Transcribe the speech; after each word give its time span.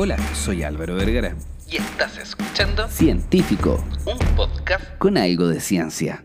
Hola, 0.00 0.16
soy 0.32 0.62
Álvaro 0.62 0.94
Vergara. 0.94 1.34
Y 1.68 1.78
estás 1.78 2.18
escuchando 2.18 2.86
Científico, 2.86 3.84
un 4.06 4.16
podcast 4.36 4.96
con 4.98 5.18
algo 5.18 5.48
de 5.48 5.58
ciencia. 5.58 6.24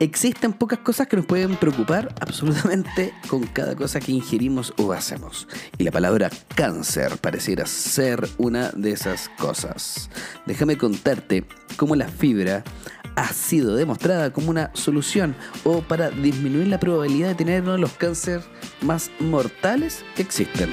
Existen 0.00 0.52
pocas 0.52 0.80
cosas 0.80 1.06
que 1.06 1.16
nos 1.16 1.24
pueden 1.24 1.56
preocupar 1.56 2.14
absolutamente 2.20 3.14
con 3.26 3.46
cada 3.46 3.74
cosa 3.74 4.00
que 4.00 4.12
ingerimos 4.12 4.74
o 4.76 4.92
hacemos. 4.92 5.48
Y 5.78 5.84
la 5.84 5.92
palabra 5.92 6.28
cáncer 6.54 7.16
pareciera 7.16 7.64
ser 7.64 8.28
una 8.36 8.68
de 8.72 8.90
esas 8.90 9.30
cosas. 9.38 10.10
Déjame 10.44 10.76
contarte 10.76 11.46
cómo 11.78 11.96
la 11.96 12.08
fibra 12.08 12.64
ha 13.16 13.28
sido 13.28 13.76
demostrada 13.76 14.30
como 14.30 14.50
una 14.50 14.70
solución 14.74 15.34
o 15.64 15.80
para 15.80 16.10
disminuir 16.10 16.66
la 16.66 16.80
probabilidad 16.80 17.28
de 17.28 17.34
tener 17.34 17.62
uno 17.62 17.72
de 17.72 17.78
los 17.78 17.92
cánceres 17.92 18.44
más 18.82 19.10
mortales 19.20 20.04
que 20.14 20.20
existen. 20.20 20.68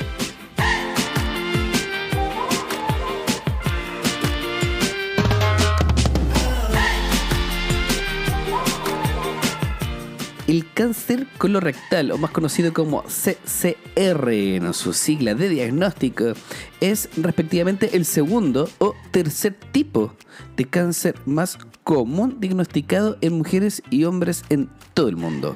El 10.51 10.69
cáncer 10.73 11.27
colorectal, 11.37 12.11
o 12.11 12.17
más 12.17 12.31
conocido 12.31 12.73
como 12.73 13.03
CCR 13.03 14.33
en 14.33 14.73
su 14.73 14.91
sigla 14.91 15.33
de 15.33 15.47
diagnóstico, 15.47 16.33
es 16.81 17.07
respectivamente 17.15 17.95
el 17.95 18.03
segundo 18.03 18.69
o 18.79 18.93
tercer 19.11 19.57
tipo 19.71 20.13
de 20.57 20.65
cáncer 20.65 21.15
más 21.25 21.57
común 21.85 22.41
diagnosticado 22.41 23.17
en 23.21 23.37
mujeres 23.37 23.81
y 23.91 24.03
hombres 24.03 24.43
en 24.49 24.69
todo 24.93 25.07
el 25.07 25.15
mundo. 25.15 25.55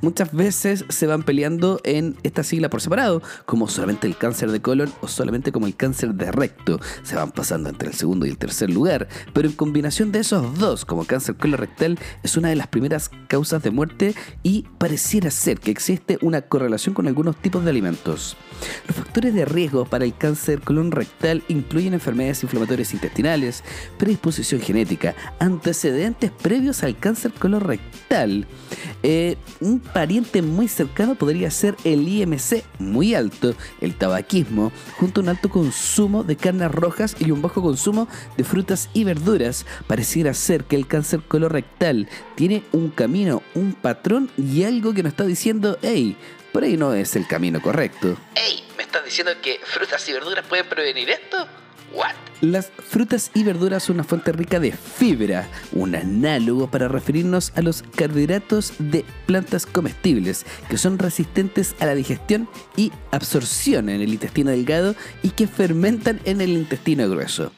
Muchas 0.00 0.32
veces 0.32 0.84
se 0.88 1.06
van 1.06 1.22
peleando 1.22 1.80
en 1.84 2.16
esta 2.22 2.42
sigla 2.42 2.70
por 2.70 2.80
separado, 2.80 3.22
como 3.46 3.68
solamente 3.68 4.06
el 4.06 4.16
cáncer 4.16 4.50
de 4.50 4.60
colon 4.60 4.92
o 5.00 5.08
solamente 5.08 5.52
como 5.52 5.66
el 5.66 5.76
cáncer 5.76 6.14
de 6.14 6.32
recto. 6.32 6.80
Se 7.02 7.16
van 7.16 7.32
pasando 7.32 7.68
entre 7.68 7.88
el 7.88 7.94
segundo 7.94 8.26
y 8.26 8.30
el 8.30 8.38
tercer 8.38 8.70
lugar, 8.70 9.08
pero 9.32 9.48
en 9.48 9.54
combinación 9.54 10.12
de 10.12 10.20
esos 10.20 10.58
dos, 10.58 10.84
como 10.84 11.04
cáncer 11.04 11.36
colorectal, 11.36 11.98
es 12.22 12.36
una 12.36 12.48
de 12.48 12.56
las 12.56 12.68
primeras 12.68 13.10
causas 13.28 13.62
de 13.62 13.70
muerte 13.70 14.14
y 14.42 14.66
pareciera 14.78 15.30
ser 15.30 15.60
que 15.60 15.70
existe 15.70 16.18
una 16.22 16.42
correlación 16.42 16.94
con 16.94 17.06
algunos 17.06 17.36
tipos 17.36 17.64
de 17.64 17.70
alimentos. 17.70 18.36
Los 18.86 18.96
factores 18.96 19.34
de 19.34 19.44
riesgo 19.44 19.84
para 19.84 20.04
el 20.04 20.16
cáncer 20.16 20.60
colon 20.60 20.92
rectal 20.92 21.42
incluyen 21.48 21.94
enfermedades 21.94 22.42
inflamatorias 22.42 22.92
intestinales, 22.92 23.64
predisposición 23.98 24.60
genética, 24.60 25.14
antecedentes 25.38 26.30
previos 26.30 26.82
al 26.82 26.98
cáncer 26.98 27.32
colorectal. 27.32 28.46
Eh, 29.02 29.36
un 29.60 29.80
pariente 29.80 30.42
muy 30.42 30.68
cercano 30.68 31.14
podría 31.14 31.50
ser 31.50 31.76
el 31.84 32.06
IMC 32.08 32.64
muy 32.78 33.14
alto, 33.14 33.54
el 33.80 33.94
tabaquismo, 33.94 34.72
junto 34.96 35.20
a 35.20 35.24
un 35.24 35.28
alto 35.30 35.48
consumo 35.48 36.24
de 36.24 36.36
carnes 36.36 36.70
rojas 36.70 37.16
y 37.18 37.30
un 37.30 37.42
bajo 37.42 37.62
consumo 37.62 38.08
de 38.36 38.44
frutas 38.44 38.88
y 38.92 39.04
verduras. 39.04 39.66
Pareciera 39.86 40.34
ser 40.34 40.64
que 40.64 40.76
el 40.76 40.86
cáncer 40.86 41.20
colorectal 41.20 42.08
tiene 42.34 42.62
un 42.72 42.90
camino, 42.90 43.42
un 43.54 43.72
patrón 43.74 44.30
y 44.36 44.64
algo 44.64 44.94
que 44.94 45.02
nos 45.02 45.12
está 45.12 45.24
diciendo, 45.24 45.78
hey, 45.82 46.16
por 46.52 46.64
ahí 46.64 46.76
no 46.76 46.94
es 46.94 47.14
el 47.16 47.26
camino 47.26 47.60
correcto. 47.60 48.16
¡Ey! 48.34 48.64
¿Me 48.76 48.82
estás 48.82 49.04
diciendo 49.04 49.32
que 49.42 49.60
frutas 49.62 50.08
y 50.08 50.12
verduras 50.12 50.44
pueden 50.46 50.68
prevenir 50.68 51.10
esto? 51.10 51.46
¿What? 51.92 52.14
Las 52.40 52.70
frutas 52.70 53.30
y 53.34 53.44
verduras 53.44 53.82
son 53.82 53.96
una 53.96 54.04
fuente 54.04 54.32
rica 54.32 54.58
de 54.58 54.72
fibra, 54.72 55.46
un 55.72 55.94
análogo 55.94 56.70
para 56.70 56.88
referirnos 56.88 57.52
a 57.54 57.60
los 57.60 57.82
carbohidratos 57.82 58.72
de 58.78 59.04
plantas 59.26 59.66
comestibles, 59.66 60.46
que 60.70 60.78
son 60.78 60.98
resistentes 60.98 61.74
a 61.80 61.86
la 61.86 61.94
digestión 61.94 62.48
y 62.76 62.92
absorción 63.10 63.90
en 63.90 64.00
el 64.00 64.14
intestino 64.14 64.52
delgado 64.52 64.94
y 65.22 65.30
que 65.30 65.46
fermentan 65.46 66.18
en 66.24 66.40
el 66.40 66.52
intestino 66.52 67.10
grueso. 67.10 67.52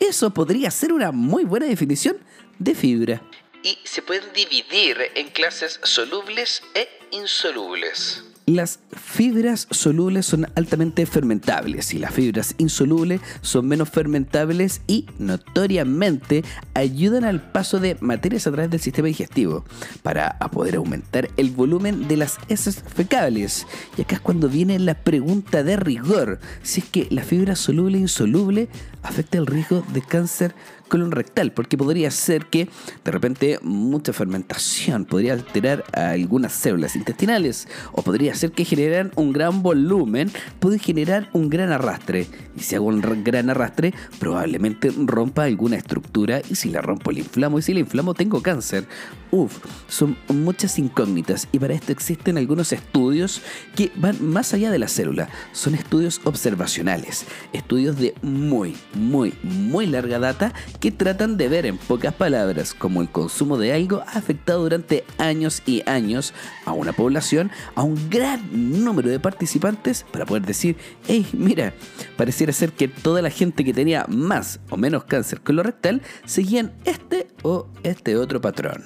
Eso 0.00 0.28
podría 0.34 0.70
ser 0.70 0.92
una 0.92 1.12
muy 1.12 1.44
buena 1.44 1.64
definición 1.64 2.18
de 2.58 2.74
fibra. 2.74 3.22
Y 3.62 3.78
se 3.84 4.02
pueden 4.02 4.32
dividir 4.34 4.98
en 5.14 5.30
clases 5.30 5.80
solubles 5.82 6.62
e 6.74 6.88
insolubles. 7.10 8.22
Las 8.46 8.78
fibras 8.92 9.66
solubles 9.72 10.24
son 10.24 10.46
altamente 10.54 11.04
fermentables 11.04 11.92
y 11.92 11.98
las 11.98 12.14
fibras 12.14 12.54
insolubles 12.58 13.20
son 13.40 13.66
menos 13.66 13.88
fermentables 13.88 14.82
y 14.86 15.06
notoriamente 15.18 16.44
ayudan 16.72 17.24
al 17.24 17.50
paso 17.50 17.80
de 17.80 17.96
materias 17.98 18.46
a 18.46 18.52
través 18.52 18.70
del 18.70 18.78
sistema 18.78 19.08
digestivo 19.08 19.64
para 20.04 20.38
poder 20.38 20.76
aumentar 20.76 21.28
el 21.36 21.50
volumen 21.50 22.06
de 22.06 22.18
las 22.18 22.38
heces 22.48 22.84
fecales. 22.84 23.66
Y 23.98 24.02
acá 24.02 24.14
es 24.14 24.20
cuando 24.20 24.48
viene 24.48 24.78
la 24.78 24.94
pregunta 24.94 25.64
de 25.64 25.74
rigor, 25.74 26.38
si 26.62 26.82
es 26.82 26.86
que 26.86 27.08
la 27.10 27.24
fibra 27.24 27.56
soluble 27.56 27.98
e 27.98 28.02
insoluble 28.02 28.68
afecta 29.02 29.38
el 29.38 29.46
riesgo 29.46 29.82
de 29.92 30.02
cáncer 30.02 30.54
colon 30.88 31.10
rectal, 31.10 31.52
porque 31.52 31.76
podría 31.76 32.10
ser 32.10 32.46
que 32.46 32.68
de 33.04 33.10
repente 33.10 33.58
mucha 33.62 34.12
fermentación 34.12 35.04
podría 35.04 35.34
alterar 35.34 35.84
a 35.92 36.10
algunas 36.10 36.52
células 36.52 36.96
intestinales, 36.96 37.68
o 37.92 38.02
podría 38.02 38.34
ser 38.34 38.52
que 38.52 38.64
generan 38.64 39.12
un 39.16 39.32
gran 39.32 39.62
volumen, 39.62 40.30
puede 40.60 40.78
generar 40.78 41.28
un 41.32 41.50
gran 41.50 41.72
arrastre, 41.72 42.26
y 42.56 42.60
si 42.60 42.74
hago 42.74 42.86
un 42.86 43.00
gran 43.24 43.50
arrastre, 43.50 43.94
probablemente 44.18 44.92
rompa 44.96 45.44
alguna 45.44 45.76
estructura, 45.76 46.40
y 46.48 46.54
si 46.54 46.70
la 46.70 46.80
rompo 46.80 47.12
la 47.12 47.20
inflamo, 47.20 47.58
y 47.58 47.62
si 47.62 47.74
la 47.74 47.80
inflamo 47.80 48.14
tengo 48.14 48.42
cáncer. 48.42 48.86
Uf, 49.30 49.58
son 49.88 50.16
muchas 50.28 50.78
incógnitas, 50.78 51.48
y 51.52 51.58
para 51.58 51.74
esto 51.74 51.92
existen 51.92 52.38
algunos 52.38 52.72
estudios 52.72 53.42
que 53.74 53.90
van 53.96 54.16
más 54.24 54.54
allá 54.54 54.70
de 54.70 54.78
la 54.78 54.88
célula, 54.88 55.28
son 55.52 55.74
estudios 55.74 56.20
observacionales, 56.24 57.26
estudios 57.52 57.98
de 57.98 58.14
muy, 58.22 58.76
muy, 58.94 59.34
muy 59.42 59.86
larga 59.86 60.18
data 60.18 60.54
que 60.80 60.90
tratan 60.90 61.36
de 61.36 61.48
ver 61.48 61.66
en 61.66 61.78
pocas 61.78 62.14
palabras 62.14 62.74
cómo 62.74 63.02
el 63.02 63.10
consumo 63.10 63.58
de 63.58 63.72
algo 63.72 64.02
ha 64.06 64.18
afectado 64.18 64.62
durante 64.62 65.04
años 65.18 65.62
y 65.66 65.82
años 65.88 66.34
a 66.64 66.72
una 66.72 66.92
población, 66.92 67.50
a 67.74 67.82
un 67.82 68.10
gran 68.10 68.84
número 68.84 69.08
de 69.08 69.20
participantes 69.20 70.04
para 70.10 70.26
poder 70.26 70.44
decir, 70.44 70.76
hey, 71.06 71.26
mira, 71.32 71.72
pareciera 72.16 72.52
ser 72.52 72.72
que 72.72 72.88
toda 72.88 73.22
la 73.22 73.30
gente 73.30 73.64
que 73.64 73.72
tenía 73.72 74.06
más 74.08 74.60
o 74.70 74.76
menos 74.76 75.04
cáncer 75.04 75.40
colorectal 75.40 76.02
seguían 76.24 76.72
este 76.84 77.28
o 77.42 77.68
este 77.82 78.16
otro 78.16 78.40
patrón. 78.40 78.84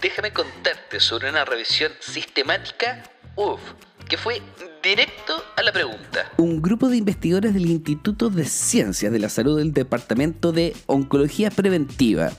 Déjame 0.00 0.32
contarte 0.32 0.98
sobre 0.98 1.30
una 1.30 1.44
revisión 1.44 1.92
sistemática, 2.00 3.04
uff, 3.36 3.60
que 4.08 4.16
fue 4.16 4.42
directo 4.82 5.34
a 5.56 5.62
la 5.62 5.72
pregunta. 5.72 6.32
Un 6.36 6.60
grupo 6.60 6.88
de 6.88 6.96
investigadores 6.96 7.54
del 7.54 7.66
Instituto 7.66 8.30
de 8.30 8.44
Ciencias 8.44 9.12
de 9.12 9.18
la 9.18 9.28
Salud 9.28 9.58
del 9.58 9.72
Departamento 9.72 10.52
de 10.52 10.74
Oncología 10.86 11.50
Preventiva 11.50 12.32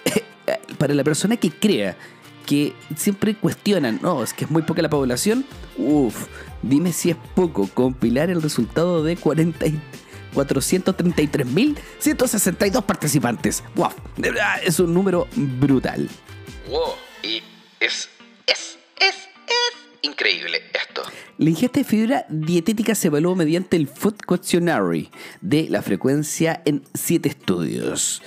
Para 0.78 0.94
la 0.94 1.04
persona 1.04 1.36
que 1.36 1.50
crea 1.50 1.98
que 2.46 2.72
siempre 2.96 3.36
cuestionan, 3.36 4.00
no, 4.02 4.22
es 4.22 4.32
que 4.34 4.44
es 4.44 4.50
muy 4.50 4.62
poca 4.62 4.82
la 4.82 4.90
población, 4.90 5.46
uff, 5.76 6.26
dime 6.62 6.92
si 6.92 7.10
es 7.10 7.16
poco 7.34 7.68
compilar 7.68 8.30
el 8.30 8.42
resultado 8.42 9.04
de 9.04 9.16
40 9.16 9.66
433.162 10.34 12.84
participantes. 12.84 13.62
¡Wow! 13.74 13.90
Es 14.64 14.78
un 14.80 14.94
número 14.94 15.28
brutal. 15.34 16.08
¡Wow! 16.68 16.94
Y 17.22 17.42
es, 17.80 18.08
es, 18.46 18.78
es, 18.98 19.28
es 19.46 19.72
increíble 20.02 20.62
esto. 20.72 21.02
La 21.38 21.50
ingesta 21.50 21.80
de 21.80 21.84
fibra 21.84 22.24
dietética 22.28 22.94
se 22.94 23.08
evaluó 23.08 23.34
mediante 23.34 23.76
el 23.76 23.88
Food 23.88 24.18
Questionary 24.28 25.10
de 25.40 25.66
la 25.68 25.82
frecuencia 25.82 26.62
en 26.64 26.84
7 26.94 27.28
estudios 27.28 28.22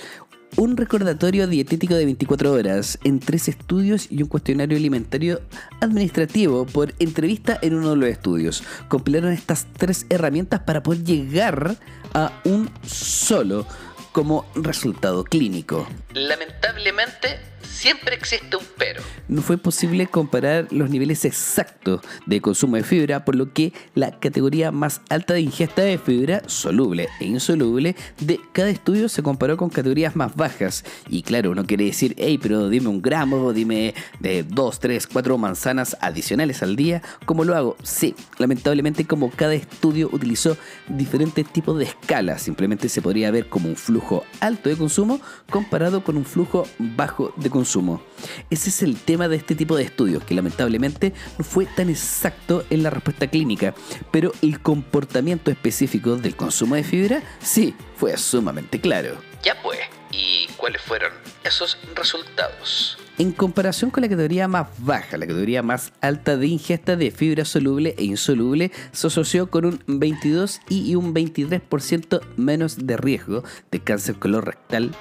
un 0.56 0.76
recordatorio 0.76 1.46
dietético 1.46 1.94
de 1.94 2.04
24 2.04 2.52
horas 2.52 2.98
en 3.04 3.20
tres 3.20 3.48
estudios 3.48 4.06
y 4.10 4.22
un 4.22 4.28
cuestionario 4.28 4.76
alimentario 4.76 5.40
administrativo 5.80 6.64
por 6.66 6.94
entrevista 6.98 7.58
en 7.60 7.74
uno 7.74 7.90
de 7.90 7.96
los 7.96 8.08
estudios. 8.08 8.62
Compilaron 8.88 9.32
estas 9.32 9.66
tres 9.76 10.06
herramientas 10.08 10.60
para 10.60 10.82
poder 10.82 11.04
llegar 11.04 11.76
a 12.14 12.32
un 12.44 12.70
solo 12.86 13.66
como 14.12 14.46
resultado 14.54 15.24
clínico. 15.24 15.86
Lamentablemente 16.14 17.38
siempre 17.76 18.14
existe 18.14 18.56
un 18.56 18.64
pero. 18.78 19.02
No 19.28 19.42
fue 19.42 19.58
posible 19.58 20.06
comparar 20.06 20.68
los 20.70 20.88
niveles 20.88 21.24
exactos 21.24 22.00
de 22.24 22.40
consumo 22.40 22.76
de 22.76 22.82
fibra, 22.82 23.24
por 23.24 23.36
lo 23.36 23.52
que 23.52 23.72
la 23.94 24.18
categoría 24.18 24.72
más 24.72 25.02
alta 25.10 25.34
de 25.34 25.42
ingesta 25.42 25.82
de 25.82 25.98
fibra, 25.98 26.42
soluble 26.46 27.08
e 27.20 27.26
insoluble, 27.26 27.94
de 28.18 28.40
cada 28.52 28.70
estudio 28.70 29.08
se 29.08 29.22
comparó 29.22 29.56
con 29.56 29.68
categorías 29.68 30.16
más 30.16 30.34
bajas. 30.34 30.84
Y 31.08 31.22
claro, 31.22 31.50
uno 31.50 31.66
quiere 31.66 31.84
decir, 31.84 32.14
hey, 32.18 32.38
pero 32.40 32.70
dime 32.70 32.88
un 32.88 33.02
gramo, 33.02 33.52
dime 33.52 33.94
de 34.20 34.42
2, 34.42 34.80
3, 34.80 35.06
4 35.06 35.38
manzanas 35.38 35.96
adicionales 36.00 36.62
al 36.62 36.76
día. 36.76 37.02
¿Cómo 37.26 37.44
lo 37.44 37.54
hago? 37.54 37.76
Sí, 37.82 38.14
lamentablemente 38.38 39.06
como 39.06 39.30
cada 39.30 39.54
estudio 39.54 40.08
utilizó 40.12 40.56
diferentes 40.88 41.46
tipos 41.52 41.78
de 41.78 41.84
escalas, 41.84 42.42
simplemente 42.42 42.88
se 42.88 43.02
podría 43.02 43.30
ver 43.30 43.48
como 43.48 43.68
un 43.68 43.76
flujo 43.76 44.24
alto 44.40 44.70
de 44.70 44.76
consumo 44.76 45.20
comparado 45.50 46.02
con 46.02 46.16
un 46.16 46.24
flujo 46.24 46.66
bajo 46.78 47.34
de 47.36 47.50
consumo. 47.66 48.00
Ese 48.48 48.70
es 48.70 48.82
el 48.82 48.96
tema 48.96 49.26
de 49.26 49.36
este 49.36 49.56
tipo 49.56 49.76
de 49.76 49.82
estudios, 49.82 50.22
que 50.22 50.36
lamentablemente 50.36 51.12
no 51.36 51.44
fue 51.44 51.66
tan 51.66 51.90
exacto 51.90 52.64
en 52.70 52.84
la 52.84 52.90
respuesta 52.90 53.26
clínica, 53.26 53.74
pero 54.12 54.30
el 54.40 54.60
comportamiento 54.60 55.50
específico 55.50 56.14
del 56.14 56.36
consumo 56.36 56.76
de 56.76 56.84
fibra 56.84 57.22
sí 57.40 57.74
fue 57.96 58.16
sumamente 58.18 58.80
claro. 58.80 59.16
Ya 59.42 59.60
pues, 59.64 59.80
¿y 60.12 60.46
cuáles 60.56 60.80
fueron 60.80 61.12
esos 61.42 61.76
resultados? 61.96 62.98
En 63.18 63.32
comparación 63.32 63.90
con 63.90 64.02
la 64.02 64.08
categoría 64.08 64.46
más 64.46 64.68
baja, 64.78 65.16
la 65.16 65.26
categoría 65.26 65.62
más 65.62 65.92
alta 66.00 66.36
de 66.36 66.46
ingesta 66.46 66.94
de 66.94 67.10
fibra 67.10 67.44
soluble 67.44 67.96
e 67.98 68.04
insoluble 68.04 68.70
se 68.92 69.06
asoció 69.08 69.50
con 69.50 69.64
un 69.64 69.80
22 69.86 70.60
y 70.68 70.94
un 70.94 71.14
23% 71.14 72.20
menos 72.36 72.86
de 72.86 72.96
riesgo 72.96 73.42
de 73.72 73.80
cáncer 73.80 74.16
colorectal 74.16 74.92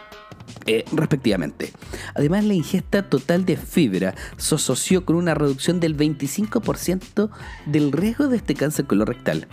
eh, 0.65 0.83
respectivamente. 0.91 1.71
Además, 2.15 2.43
la 2.43 2.53
ingesta 2.53 3.03
total 3.09 3.45
de 3.45 3.57
fibra 3.57 4.15
se 4.37 4.55
asoció 4.55 5.05
con 5.05 5.15
una 5.15 5.33
reducción 5.33 5.79
del 5.79 5.95
25% 5.95 7.29
del 7.65 7.91
riesgo 7.91 8.27
de 8.27 8.37
este 8.37 8.55
cáncer 8.55 8.85
colorectal. 8.85 9.47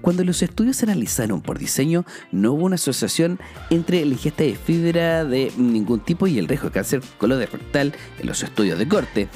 Cuando 0.00 0.24
los 0.24 0.42
estudios 0.42 0.76
se 0.76 0.86
analizaron 0.86 1.42
por 1.42 1.58
diseño, 1.58 2.04
no 2.32 2.52
hubo 2.52 2.64
una 2.64 2.76
asociación 2.76 3.38
entre 3.70 4.04
la 4.04 4.12
ingesta 4.12 4.44
de 4.44 4.56
fibra 4.56 5.24
de 5.24 5.52
ningún 5.56 6.00
tipo 6.00 6.26
y 6.26 6.38
el 6.38 6.48
riesgo 6.48 6.68
de 6.68 6.74
cáncer 6.74 7.02
colorectal 7.18 7.94
en 8.18 8.26
los 8.26 8.42
estudios 8.42 8.78
de 8.78 8.88
corte. 8.88 9.28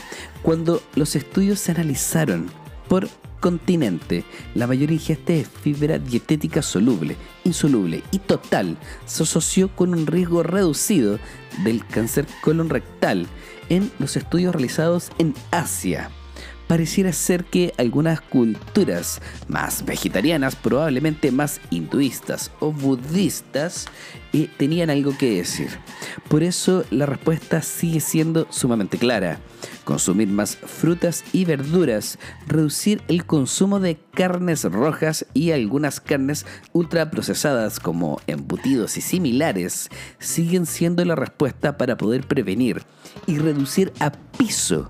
Cuando 0.43 0.83
los 0.95 1.15
estudios 1.17 1.61
se 1.61 1.73
analizaron 1.73 2.51
por 2.91 3.09
continente, 3.39 4.25
la 4.57 4.67
mayor 4.67 4.91
ingesta 4.91 5.33
de 5.33 5.45
fibra 5.45 6.01
dietética 6.01 6.61
soluble, 6.61 7.17
insoluble 7.45 8.03
y 8.11 8.19
total 8.19 8.77
se 9.07 9.23
asoció 9.23 9.69
con 9.77 9.95
un 9.95 10.09
riesgo 10.09 10.43
reducido 10.43 11.21
del 11.63 11.87
cáncer 11.87 12.27
colon 12.43 12.69
rectal 12.69 13.29
en 13.69 13.93
los 14.01 14.17
estudios 14.17 14.53
realizados 14.53 15.13
en 15.19 15.35
Asia. 15.53 16.11
Pareciera 16.71 17.13
ser 17.13 17.47
que 17.47 17.75
algunas 17.79 18.21
culturas 18.21 19.21
más 19.49 19.85
vegetarianas, 19.85 20.55
probablemente 20.55 21.33
más 21.33 21.61
hinduistas 21.71 22.53
o 22.61 22.71
budistas, 22.71 23.87
eh, 24.33 24.49
tenían 24.57 24.89
algo 24.89 25.19
que 25.19 25.35
decir. 25.35 25.71
Por 26.29 26.45
eso 26.45 26.85
la 26.93 27.07
respuesta 27.07 27.61
sigue 27.61 27.99
siendo 27.99 28.47
sumamente 28.51 28.99
clara 28.99 29.41
consumir 29.83 30.29
más 30.29 30.55
frutas 30.55 31.25
y 31.33 31.45
verduras, 31.45 32.21
reducir 32.47 33.03
el 33.09 33.27
consumo 33.27 33.81
de 33.81 33.99
carnes 34.15 34.63
rojas 34.63 35.27
y 35.35 35.51
algunas 35.51 35.99
carnes 35.99 36.47
ultraprocesadas 36.73 37.81
como 37.81 38.21
embutidos 38.29 38.97
y 38.97 39.01
similares 39.01 39.89
siguen 40.21 40.67
siendo 40.67 41.05
la 41.05 41.17
respuesta 41.17 41.77
para 41.77 41.97
poder 41.97 42.29
prevenir 42.29 42.85
y 43.27 43.39
reducir 43.39 43.93
a 43.99 44.13
piso 44.13 44.89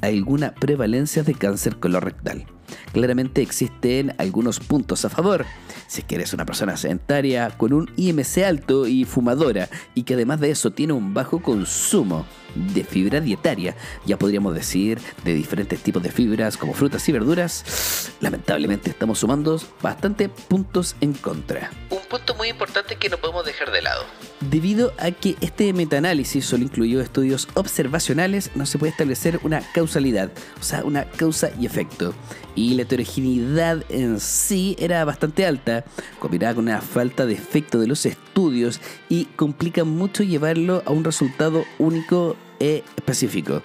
alguna 0.00 0.54
prevalencia 0.54 1.22
de 1.22 1.34
cáncer 1.34 1.76
colorectal. 1.76 2.46
Claramente 2.92 3.42
existen 3.42 4.14
algunos 4.18 4.60
puntos 4.60 5.04
a 5.04 5.10
favor. 5.10 5.46
Si 5.86 6.00
es 6.00 6.06
que 6.06 6.16
eres 6.16 6.32
una 6.32 6.46
persona 6.46 6.76
sedentaria 6.76 7.50
con 7.56 7.72
un 7.72 7.90
IMC 7.96 8.38
alto 8.44 8.86
y 8.86 9.04
fumadora 9.04 9.68
y 9.94 10.04
que 10.04 10.14
además 10.14 10.40
de 10.40 10.50
eso 10.50 10.70
tiene 10.70 10.92
un 10.92 11.14
bajo 11.14 11.40
consumo 11.40 12.26
de 12.54 12.84
fibra 12.84 13.20
dietaria, 13.20 13.76
ya 14.06 14.18
podríamos 14.18 14.54
decir 14.54 14.98
de 15.24 15.34
diferentes 15.34 15.80
tipos 15.82 16.02
de 16.02 16.10
fibras 16.10 16.56
como 16.56 16.74
frutas 16.74 17.08
y 17.08 17.12
verduras, 17.12 18.12
lamentablemente 18.20 18.90
estamos 18.90 19.20
sumando 19.20 19.60
bastante 19.82 20.28
puntos 20.28 20.96
en 21.00 21.12
contra. 21.12 21.70
Un 21.90 22.00
punto 22.08 22.34
muy 22.34 22.48
importante 22.48 22.96
que 22.96 23.08
no 23.08 23.18
podemos 23.18 23.44
dejar 23.44 23.70
de 23.70 23.82
lado. 23.82 24.04
Debido 24.40 24.92
a 24.98 25.10
que 25.10 25.36
este 25.40 25.72
metaanálisis 25.72 26.44
solo 26.44 26.64
incluyó 26.64 27.00
estudios 27.00 27.48
observacionales, 27.54 28.50
no 28.54 28.66
se 28.66 28.78
puede 28.78 28.90
establecer 28.90 29.40
una 29.42 29.60
causalidad, 29.72 30.30
o 30.58 30.62
sea, 30.62 30.82
una 30.84 31.04
causa 31.04 31.50
y 31.58 31.66
efecto. 31.66 32.14
Y 32.60 32.74
la 32.74 32.82
heterogeneidad 32.82 33.84
en 33.88 34.20
sí 34.20 34.76
era 34.78 35.02
bastante 35.06 35.46
alta, 35.46 35.82
combinada 36.18 36.54
con 36.54 36.64
una 36.64 36.82
falta 36.82 37.24
de 37.24 37.32
efecto 37.32 37.78
de 37.78 37.86
los 37.86 38.04
estudios 38.04 38.82
y 39.08 39.24
complica 39.24 39.84
mucho 39.84 40.24
llevarlo 40.24 40.82
a 40.84 40.90
un 40.90 41.02
resultado 41.02 41.64
único 41.78 42.36
e 42.58 42.84
específico 42.98 43.62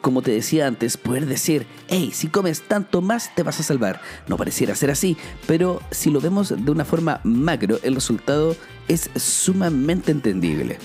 como 0.00 0.20
te 0.22 0.32
decía 0.32 0.66
antes, 0.66 0.96
poder 0.96 1.26
decir, 1.26 1.64
hey, 1.86 2.10
si 2.12 2.26
comes 2.26 2.62
tanto 2.62 3.00
más 3.00 3.32
te 3.36 3.44
vas 3.44 3.60
a 3.60 3.62
salvar. 3.62 4.00
No 4.26 4.36
pareciera 4.36 4.74
ser 4.74 4.90
así, 4.90 5.16
pero 5.46 5.80
si 5.92 6.10
lo 6.10 6.20
vemos 6.20 6.48
de 6.48 6.70
una 6.72 6.84
forma 6.84 7.20
macro, 7.22 7.78
el 7.84 7.94
resultado 7.94 8.56
es 8.88 9.08
sumamente 9.14 10.10
entendible. 10.10 10.78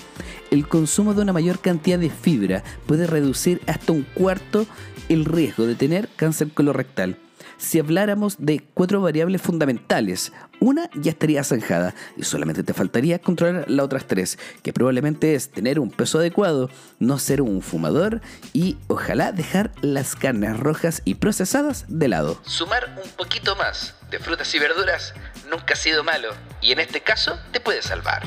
El 0.52 0.68
consumo 0.68 1.14
de 1.14 1.22
una 1.22 1.32
mayor 1.32 1.58
cantidad 1.58 1.98
de 1.98 2.10
fibra 2.10 2.62
puede 2.86 3.08
reducir 3.08 3.60
hasta 3.66 3.90
un 3.90 4.06
cuarto 4.14 4.68
el 5.08 5.24
riesgo 5.24 5.66
de 5.66 5.74
tener 5.74 6.08
cáncer 6.14 6.52
colorectal 6.52 7.18
si 7.58 7.78
habláramos 7.78 8.36
de 8.38 8.64
cuatro 8.74 9.00
variables 9.00 9.42
fundamentales, 9.42 10.32
una 10.60 10.88
ya 10.94 11.10
estaría 11.10 11.44
zanjada 11.44 11.94
y 12.16 12.22
solamente 12.22 12.62
te 12.62 12.72
faltaría 12.72 13.18
controlar 13.18 13.70
las 13.70 13.84
otras 13.84 14.06
tres, 14.06 14.38
que 14.62 14.72
probablemente 14.72 15.34
es 15.34 15.50
tener 15.50 15.78
un 15.78 15.90
peso 15.90 16.18
adecuado, 16.18 16.70
no 16.98 17.18
ser 17.18 17.42
un 17.42 17.60
fumador 17.60 18.20
y 18.52 18.78
ojalá 18.86 19.32
dejar 19.32 19.72
las 19.82 20.14
carnes 20.14 20.58
rojas 20.58 21.02
y 21.04 21.16
procesadas 21.16 21.84
de 21.88 22.08
lado. 22.08 22.40
Sumar 22.44 22.96
un 23.04 23.10
poquito 23.10 23.56
más 23.56 23.94
de 24.10 24.18
frutas 24.18 24.54
y 24.54 24.58
verduras 24.58 25.14
nunca 25.50 25.74
ha 25.74 25.76
sido 25.76 26.04
malo 26.04 26.30
y 26.60 26.72
en 26.72 26.80
este 26.80 27.02
caso 27.02 27.38
te 27.52 27.60
puede 27.60 27.82
salvar. 27.82 28.22